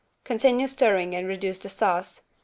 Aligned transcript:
Continue 0.23 0.65
stirring 0.65 1.13
and 1.13 1.27
reduce 1.27 1.59
the 1.59 1.69
sauce. 1.69 2.23